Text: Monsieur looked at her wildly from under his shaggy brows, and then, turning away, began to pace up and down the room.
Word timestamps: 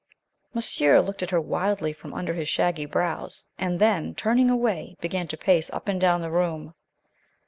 Monsieur 0.55 0.99
looked 0.99 1.21
at 1.21 1.29
her 1.29 1.39
wildly 1.39 1.93
from 1.93 2.11
under 2.11 2.33
his 2.33 2.49
shaggy 2.49 2.87
brows, 2.87 3.45
and 3.59 3.77
then, 3.77 4.15
turning 4.15 4.49
away, 4.49 4.95
began 4.99 5.27
to 5.27 5.37
pace 5.37 5.69
up 5.69 5.87
and 5.87 6.01
down 6.01 6.21
the 6.21 6.31
room. 6.31 6.73